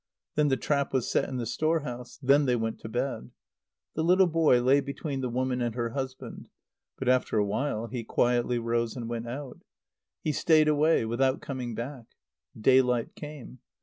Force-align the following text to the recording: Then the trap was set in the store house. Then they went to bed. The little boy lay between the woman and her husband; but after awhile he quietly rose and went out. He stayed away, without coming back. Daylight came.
Then 0.33 0.47
the 0.47 0.57
trap 0.57 0.93
was 0.93 1.11
set 1.11 1.29
in 1.29 1.37
the 1.37 1.45
store 1.45 1.81
house. 1.81 2.17
Then 2.23 2.45
they 2.47 2.55
went 2.55 2.79
to 2.79 2.89
bed. 2.89 3.29
The 3.93 4.03
little 4.03 4.25
boy 4.25 4.59
lay 4.59 4.79
between 4.79 5.21
the 5.21 5.29
woman 5.29 5.61
and 5.61 5.75
her 5.75 5.91
husband; 5.91 6.49
but 6.97 7.07
after 7.07 7.37
awhile 7.37 7.85
he 7.85 8.03
quietly 8.03 8.57
rose 8.57 8.95
and 8.95 9.07
went 9.07 9.27
out. 9.27 9.59
He 10.23 10.31
stayed 10.31 10.67
away, 10.67 11.05
without 11.05 11.39
coming 11.39 11.75
back. 11.75 12.05
Daylight 12.59 13.13
came. 13.13 13.59